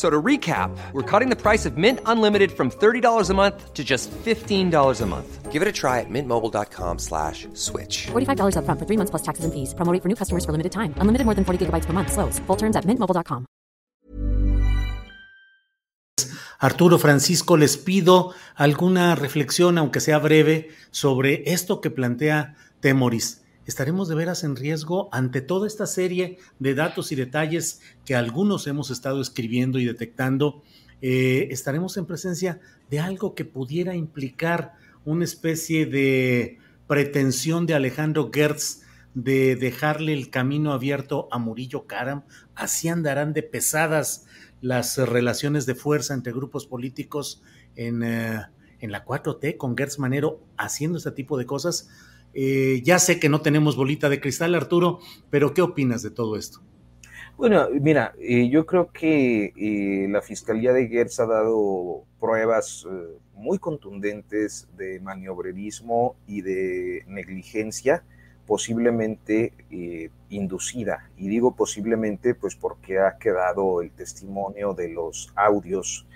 So 0.00 0.08
to 0.08 0.22
recap, 0.22 0.70
we're 0.94 1.02
cutting 1.02 1.28
the 1.28 1.36
price 1.36 1.66
of 1.66 1.76
Mint 1.76 2.00
Unlimited 2.06 2.52
from 2.52 2.70
$30 2.70 3.28
a 3.28 3.34
month 3.34 3.74
to 3.74 3.84
just 3.84 4.10
$15 4.24 4.72
a 5.02 5.06
month. 5.06 5.52
Give 5.52 5.60
it 5.60 5.68
a 5.68 5.72
try 5.72 6.00
at 6.00 6.08
mintmobile.com 6.08 6.98
slash 6.98 7.46
switch. 7.52 8.06
$45 8.06 8.56
up 8.56 8.64
front 8.64 8.78
for 8.80 8.86
three 8.86 8.96
months 8.96 9.10
plus 9.10 9.22
taxes 9.22 9.44
and 9.44 9.52
fees. 9.52 9.74
Promo 9.74 9.92
rate 9.92 10.02
for 10.02 10.08
new 10.08 10.14
customers 10.14 10.44
for 10.46 10.52
limited 10.52 10.72
time. 10.72 10.94
Unlimited 11.02 11.26
more 11.26 11.34
than 11.34 11.44
40 11.44 11.66
gigabytes 11.66 11.84
per 11.84 11.92
month. 11.92 12.12
Slows. 12.12 12.38
Full 12.46 12.56
terms 12.56 12.76
at 12.76 12.86
mintmobile.com. 12.86 13.44
Arturo 16.60 16.98
Francisco, 16.98 17.58
les 17.58 17.76
pido 17.76 18.32
alguna 18.54 19.14
reflexión, 19.16 19.76
aunque 19.76 20.00
sea 20.00 20.16
breve, 20.16 20.70
sobre 20.90 21.42
esto 21.52 21.82
que 21.82 21.90
plantea 21.90 22.54
Temoris. 22.80 23.39
Estaremos 23.70 24.08
de 24.08 24.16
veras 24.16 24.42
en 24.42 24.56
riesgo 24.56 25.08
ante 25.12 25.40
toda 25.40 25.68
esta 25.68 25.86
serie 25.86 26.38
de 26.58 26.74
datos 26.74 27.12
y 27.12 27.14
detalles 27.14 27.80
que 28.04 28.16
algunos 28.16 28.66
hemos 28.66 28.90
estado 28.90 29.20
escribiendo 29.20 29.78
y 29.78 29.84
detectando. 29.84 30.64
Eh, 31.02 31.46
estaremos 31.52 31.96
en 31.96 32.04
presencia 32.04 32.60
de 32.90 32.98
algo 32.98 33.36
que 33.36 33.44
pudiera 33.44 33.94
implicar 33.94 34.74
una 35.04 35.22
especie 35.22 35.86
de 35.86 36.58
pretensión 36.88 37.64
de 37.66 37.74
Alejandro 37.74 38.32
Gertz 38.34 38.82
de 39.14 39.54
dejarle 39.54 40.14
el 40.14 40.30
camino 40.30 40.72
abierto 40.72 41.28
a 41.30 41.38
Murillo 41.38 41.86
Karam. 41.86 42.24
Así 42.56 42.88
andarán 42.88 43.32
de 43.32 43.44
pesadas 43.44 44.26
las 44.60 44.98
relaciones 44.98 45.64
de 45.64 45.76
fuerza 45.76 46.12
entre 46.14 46.32
grupos 46.32 46.66
políticos 46.66 47.40
en, 47.76 48.02
eh, 48.02 48.40
en 48.80 48.90
la 48.90 49.04
4T, 49.04 49.56
con 49.56 49.76
Gertz 49.76 50.00
Manero 50.00 50.44
haciendo 50.56 50.98
este 50.98 51.12
tipo 51.12 51.38
de 51.38 51.46
cosas 51.46 51.88
eh, 52.32 52.80
ya 52.84 52.98
sé 52.98 53.18
que 53.18 53.28
no 53.28 53.40
tenemos 53.40 53.76
bolita 53.76 54.08
de 54.08 54.20
cristal, 54.20 54.54
Arturo, 54.54 55.00
pero 55.30 55.52
¿qué 55.52 55.62
opinas 55.62 56.02
de 56.02 56.10
todo 56.10 56.36
esto? 56.36 56.60
Bueno, 57.36 57.68
mira, 57.80 58.12
eh, 58.20 58.48
yo 58.50 58.66
creo 58.66 58.92
que 58.92 59.52
eh, 59.56 60.06
la 60.08 60.20
Fiscalía 60.20 60.72
de 60.72 60.88
Gertz 60.88 61.20
ha 61.20 61.26
dado 61.26 62.04
pruebas 62.20 62.86
muy 63.34 63.58
contundentes 63.58 64.68
de 64.76 65.00
maniobrerismo 65.00 66.16
y 66.26 66.42
de 66.42 67.04
negligencia, 67.06 68.04
posiblemente 68.46 69.54
inducida. 70.28 71.10
Y 71.16 71.28
digo 71.28 71.54
posiblemente, 71.56 72.34
pues 72.34 72.56
porque 72.56 72.98
ha 72.98 73.16
quedado 73.16 73.80
el 73.80 73.90
testimonio 73.92 74.74
de 74.74 74.88
los 74.90 75.32
audios 75.34 76.06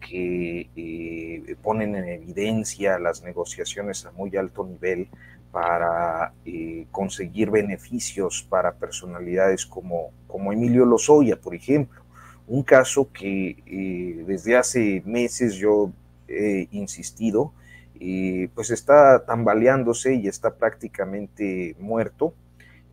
que 0.00 1.56
ponen 1.62 1.94
en 1.94 2.08
evidencia 2.08 2.98
las 2.98 3.22
negociaciones 3.22 4.04
a 4.04 4.10
muy 4.10 4.36
alto 4.36 4.64
nivel 4.64 5.08
para 5.52 6.32
eh, 6.46 6.86
conseguir 6.90 7.50
beneficios 7.50 8.44
para 8.48 8.72
personalidades 8.72 9.66
como, 9.66 10.10
como 10.26 10.52
Emilio 10.52 10.86
Lozoya, 10.86 11.36
por 11.36 11.54
ejemplo. 11.54 12.02
Un 12.48 12.62
caso 12.62 13.12
que 13.12 13.62
eh, 13.66 14.24
desde 14.26 14.56
hace 14.56 15.02
meses 15.04 15.54
yo 15.54 15.92
he 16.26 16.68
insistido, 16.72 17.52
eh, 18.00 18.48
pues 18.54 18.70
está 18.70 19.26
tambaleándose 19.26 20.14
y 20.14 20.26
está 20.26 20.56
prácticamente 20.56 21.76
muerto. 21.78 22.34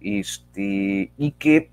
Este, 0.02 1.12
y 1.18 1.31
que 1.31 1.72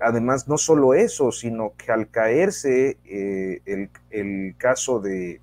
además 0.00 0.46
no 0.46 0.56
solo 0.56 0.94
eso, 0.94 1.32
sino 1.32 1.72
que 1.76 1.90
al 1.90 2.08
caerse 2.10 2.98
el, 3.04 3.90
el, 4.10 4.54
caso 4.56 5.00
de, 5.00 5.40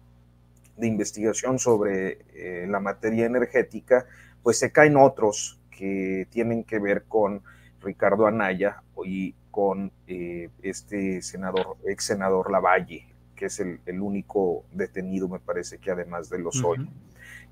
de 0.78 0.88
investigación 0.88 1.60
sobre 1.60 2.20
la 2.68 2.80
materia 2.80 3.26
energética, 3.26 4.06
pues 4.44 4.60
se 4.60 4.72
caen 4.72 4.98
otros 4.98 5.60
que 5.70 6.28
tienen 6.30 6.64
que 6.64 6.80
ver 6.80 7.06
con 7.08 7.42
Ricardo 7.82 8.28
Anaya 8.28 8.84
y 9.06 9.34
con 9.52 9.92
eh, 10.08 10.50
este 10.62 11.22
senador, 11.22 11.78
ex 11.86 12.06
senador 12.06 12.52
Lavalle, 12.52 13.08
que 13.36 13.46
es 13.46 13.60
el, 13.60 14.02
único 14.02 14.66
detenido, 14.74 15.30
me 15.30 15.40
parece 15.40 15.78
que 15.78 15.92
además 15.92 16.30
de 16.30 16.40
los 16.40 16.64
hoy. 16.64 16.90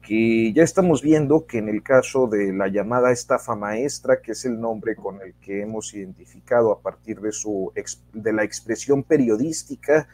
Que 0.02 0.54
ya 0.54 0.64
estamos 0.64 1.02
viendo 1.02 1.46
que 1.48 1.58
en 1.58 1.70
el 1.70 1.82
caso 1.82 2.28
de 2.28 2.54
la 2.54 2.68
llamada 2.68 3.12
estafa 3.12 3.56
maestra, 3.56 4.22
que 4.22 4.34
es 4.34 4.46
el 4.46 4.60
nombre 4.60 4.96
con 4.96 5.22
el 5.22 5.34
que 5.36 5.62
hemos 5.62 5.94
identificado 5.94 6.72
a 6.72 6.82
partir 6.82 7.20
de, 7.22 7.32
su, 7.32 7.72
de 8.14 8.34
la 8.34 8.44
expresión 8.44 9.04
periodística 9.04 10.08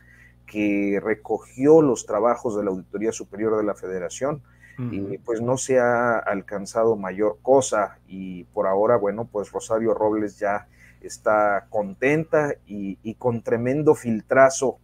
que 0.46 1.02
recogió 1.04 1.82
los 1.82 2.06
trabajos 2.06 2.56
de 2.56 2.64
la 2.64 2.70
Auditoría 2.70 3.12
Superior 3.12 3.58
de 3.58 3.64
la 3.64 3.74
Federación, 3.74 4.44
y 4.78 5.18
pues 5.20 5.42
no 5.42 5.58
se 5.58 5.80
ha 5.80 6.18
alcanzado 6.18 6.96
mayor 6.96 7.38
cosa 7.42 8.00
y 8.08 8.44
por 8.46 8.68
ahora, 8.68 8.98
bueno, 8.98 9.28
pues 9.32 9.52
Rosario 9.52 9.94
Robles 9.94 10.40
ya 10.40 10.68
está 11.02 11.68
contenta 11.70 12.56
y, 12.66 13.14
con 13.16 13.42
tremendo 13.42 13.94
filtrazo 13.94 14.80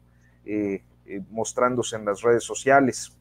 eh, 0.45 0.83
eh, 1.05 1.21
mostrándose 1.31 1.95
en 1.95 2.05
las 2.05 2.21
redes 2.21 2.43
sociales. 2.43 3.13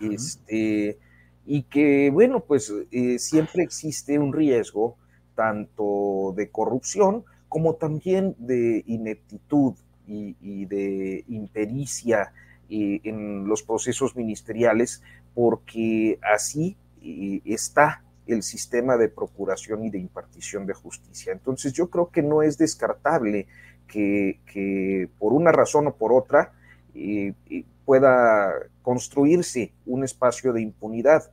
este, 0.00 0.98
y 1.46 1.62
que, 1.62 2.10
bueno, 2.10 2.40
pues 2.40 2.72
eh, 2.90 3.18
siempre 3.18 3.62
existe 3.62 4.18
un 4.18 4.32
riesgo 4.32 4.96
tanto 5.34 6.34
de 6.36 6.50
corrupción 6.50 7.24
como 7.48 7.74
también 7.76 8.34
de 8.38 8.82
ineptitud 8.86 9.74
y, 10.06 10.36
y 10.40 10.66
de 10.66 11.24
impericia 11.28 12.32
en 12.70 13.48
los 13.48 13.62
procesos 13.62 14.14
ministeriales 14.14 15.02
porque 15.38 16.18
así 16.34 16.76
eh, 17.00 17.40
está 17.44 18.02
el 18.26 18.42
sistema 18.42 18.96
de 18.96 19.08
procuración 19.08 19.84
y 19.84 19.90
de 19.90 20.00
impartición 20.00 20.66
de 20.66 20.74
justicia. 20.74 21.32
Entonces 21.32 21.72
yo 21.72 21.88
creo 21.90 22.10
que 22.10 22.24
no 22.24 22.42
es 22.42 22.58
descartable 22.58 23.46
que, 23.86 25.08
por 25.16 25.32
una 25.32 25.52
razón 25.52 25.86
o 25.86 25.94
por 25.94 26.12
otra 26.12 26.50
eh, 26.92 27.34
eh, 27.50 27.64
pueda 27.84 28.52
construirse 28.82 29.72
un 29.86 30.02
espacio 30.02 30.52
de 30.52 30.62
impunidad. 30.62 31.30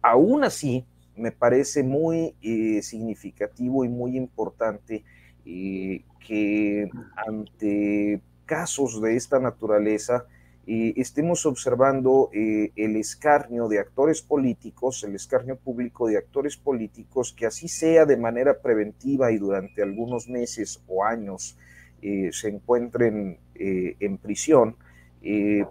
Aún 0.00 0.44
así, 0.44 0.86
me 1.14 1.30
parece 1.30 1.82
muy 1.82 2.34
significativo 2.80 3.84
y 3.84 3.90
muy 3.90 4.16
importante 4.16 5.04
que 5.44 6.88
ante 7.16 8.22
casos 8.46 9.02
de 9.02 9.14
esta 9.14 9.38
naturaleza, 9.38 10.24
estemos 10.66 11.44
observando 11.44 12.30
eh, 12.32 12.70
el 12.76 12.96
escarnio 12.96 13.68
de 13.68 13.80
actores 13.80 14.22
políticos, 14.22 15.02
el 15.02 15.16
escarnio 15.16 15.56
público 15.56 16.06
de 16.06 16.18
actores 16.18 16.56
políticos, 16.56 17.34
que 17.36 17.46
así 17.46 17.66
sea 17.66 18.06
de 18.06 18.16
manera 18.16 18.60
preventiva 18.60 19.32
y 19.32 19.38
durante 19.38 19.82
algunos 19.82 20.28
meses 20.28 20.80
o 20.86 21.04
años 21.04 21.58
eh, 22.00 22.30
se 22.32 22.48
encuentren 22.48 23.38
eh, 23.54 23.96
en 24.00 24.18
prisión, 24.18 24.76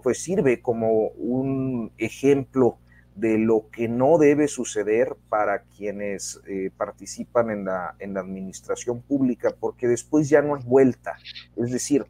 pues 0.02 0.24
sirve 0.24 0.62
como 0.62 1.10
un 1.10 1.92
ejemplo 1.98 2.78
de 3.16 3.38
lo 3.38 3.66
que 3.70 3.90
no 3.90 4.18
debe 4.18 4.48
suceder 4.48 5.18
para 5.28 5.64
quienes 5.64 6.40
participan 6.78 7.50
en 7.50 7.66
la, 7.66 7.96
en 8.00 8.14
la 8.14 8.22
administración 8.22 9.02
pública, 9.02 9.54
porque 9.60 9.90
después 9.90 10.30
ya 10.30 10.42
no 10.42 10.56
hay 10.56 10.64
vuelta. 10.64 11.18
Es 11.58 11.70
decir, 11.70 12.06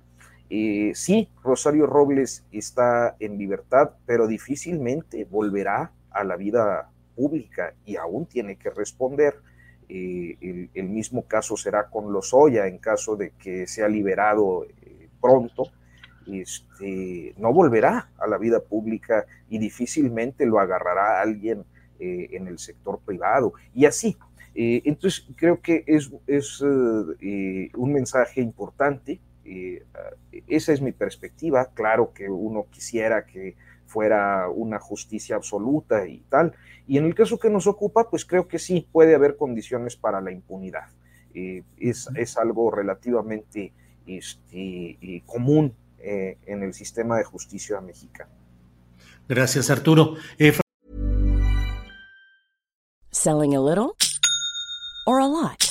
eh, 0.54 0.92
sí, 0.96 1.30
Rosario 1.42 1.88
Robles 1.88 2.44
está 2.52 3.16
en 3.22 3.38
libertad, 3.38 3.92
pero 4.06 4.28
difícilmente 4.28 5.24
volverá 5.24 5.94
a 6.10 6.26
la 6.26 6.36
vida 6.36 6.90
pública 7.16 7.74
y 7.86 7.96
aún 7.96 8.26
tiene 8.26 8.58
que 8.58 8.70
responder. 8.70 9.36
Eh, 9.88 10.70
el, 10.74 10.90
mismo 10.90 11.26
caso 11.26 11.56
será 11.56 11.90
con 11.90 12.12
Lozoya 12.12 12.68
en 12.68 12.80
caso 12.80 13.16
de 13.16 13.32
que 13.32 13.66
sea 13.66 13.88
liberado 13.88 14.66
eh, 14.66 15.08
pronto. 15.22 15.72
este, 16.28 17.34
no 17.38 17.54
volverá 17.54 18.10
a 18.18 18.28
la 18.28 18.38
vida 18.38 18.60
pública 18.60 19.26
y 19.50 19.58
difícilmente 19.58 20.46
lo 20.46 20.60
agarrará 20.60 21.22
alguien 21.22 21.64
eh, 21.98 22.28
en 22.32 22.48
el 22.48 22.60
sector 22.60 23.00
privado. 23.06 23.54
Y 23.74 23.86
así, 23.86 24.18
entonces 24.54 25.26
creo 25.38 25.62
que 25.62 25.86
es 25.88 26.12
un 26.62 27.94
mensaje 27.94 28.42
importante. 28.42 29.22
Esa 30.48 30.74
es 30.74 30.82
mi 30.82 30.92
perspectiva. 30.92 31.70
Claro 31.74 32.14
que 32.14 32.30
uno 32.30 32.68
quisiera 32.70 33.26
que 33.26 33.56
fuera 33.86 34.50
una 34.50 34.80
justicia 34.80 35.36
absoluta 35.36 36.08
y 36.08 36.20
tal. 36.30 36.54
Y 36.88 36.98
en 36.98 37.06
el 37.06 37.16
caso 37.16 37.38
que 37.38 37.50
nos 37.50 37.68
ocupa, 37.68 38.10
pues 38.10 38.26
creo 38.26 38.48
que 38.48 38.60
sí 38.60 38.88
puede 38.92 39.16
haber 39.16 39.36
condiciones 39.38 39.96
para 39.96 40.22
la 40.22 40.32
impunidad. 40.32 40.90
es, 41.34 42.10
es, 42.16 42.38
algo 42.38 42.72
relativamente 42.72 43.74
este, 44.06 45.24
común 45.26 45.74
eh, 46.00 46.38
en 46.46 46.64
el 46.64 46.74
sistema 46.74 47.18
de 47.18 47.24
justicia 47.24 47.80
mexicano. 47.80 48.32
Gracias, 49.28 49.70
Arturo. 49.70 50.16
Eh, 50.40 50.52
Selling 53.12 53.56
a 53.56 53.62
little 53.62 53.96
or 55.06 55.20
a 55.20 55.28
lot? 55.28 55.71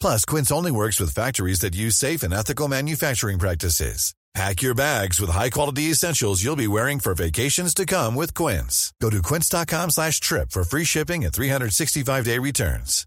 Plus, 0.00 0.24
Quince 0.24 0.52
only 0.52 0.70
works 0.70 1.00
with 1.00 1.14
factories 1.14 1.60
that 1.60 1.74
use 1.74 1.96
safe 1.96 2.22
and 2.22 2.32
ethical 2.32 2.68
manufacturing 2.68 3.38
practices. 3.38 4.14
Pack 4.34 4.62
your 4.62 4.74
bags 4.74 5.20
with 5.20 5.30
high-quality 5.30 5.90
essentials 5.90 6.44
you'll 6.44 6.54
be 6.54 6.68
wearing 6.68 7.00
for 7.00 7.14
vacations 7.14 7.72
to 7.74 7.86
come 7.86 8.14
with 8.14 8.34
Quince. 8.34 8.92
Go 9.00 9.10
to 9.10 9.22
quince.com/trip 9.22 10.50
for 10.52 10.64
free 10.64 10.84
shipping 10.84 11.24
and 11.24 11.32
365-day 11.32 12.38
returns. 12.38 13.06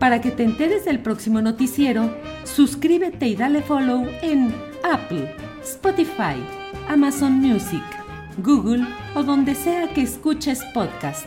Para 0.00 0.20
que 0.20 0.30
te 0.30 0.44
enteres 0.44 0.86
del 0.86 1.02
próximo 1.02 1.42
noticiero, 1.42 2.10
suscríbete 2.44 3.28
y 3.28 3.36
dale 3.36 3.62
follow 3.62 4.08
en 4.22 4.54
Apple, 4.82 5.36
Spotify, 5.62 6.42
Amazon 6.88 7.32
Music, 7.34 7.84
Google 8.38 8.86
o 9.14 9.22
donde 9.22 9.54
sea 9.54 9.92
que 9.92 10.02
escuches 10.02 10.64
podcast. 10.72 11.26